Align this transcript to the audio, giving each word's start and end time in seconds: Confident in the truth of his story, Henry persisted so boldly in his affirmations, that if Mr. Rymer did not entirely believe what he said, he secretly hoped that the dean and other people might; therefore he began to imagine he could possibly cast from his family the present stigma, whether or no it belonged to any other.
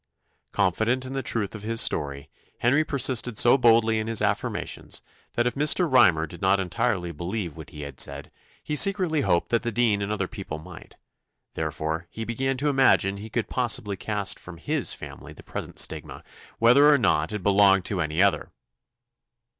Confident 0.51 1.05
in 1.05 1.13
the 1.13 1.21
truth 1.21 1.53
of 1.53 1.61
his 1.61 1.79
story, 1.79 2.25
Henry 2.57 2.83
persisted 2.83 3.37
so 3.37 3.55
boldly 3.55 3.99
in 3.99 4.07
his 4.07 4.19
affirmations, 4.19 5.03
that 5.33 5.45
if 5.45 5.53
Mr. 5.53 5.87
Rymer 5.87 6.25
did 6.25 6.41
not 6.41 6.59
entirely 6.59 7.11
believe 7.11 7.55
what 7.55 7.69
he 7.69 7.87
said, 7.97 8.33
he 8.63 8.75
secretly 8.75 9.21
hoped 9.21 9.49
that 9.49 9.61
the 9.61 9.71
dean 9.71 10.01
and 10.01 10.11
other 10.11 10.27
people 10.27 10.57
might; 10.57 10.95
therefore 11.53 12.07
he 12.09 12.25
began 12.25 12.57
to 12.57 12.67
imagine 12.67 13.17
he 13.17 13.29
could 13.29 13.47
possibly 13.47 13.95
cast 13.95 14.39
from 14.39 14.57
his 14.57 14.91
family 14.91 15.33
the 15.33 15.43
present 15.43 15.77
stigma, 15.77 16.23
whether 16.57 16.91
or 16.91 16.97
no 16.97 17.21
it 17.21 17.43
belonged 17.43 17.85
to 17.85 18.01
any 18.01 18.23
other. 18.23 18.47